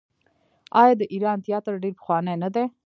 [0.81, 2.63] آیا د ایران تیاتر ډیر پخوانی نه دی؟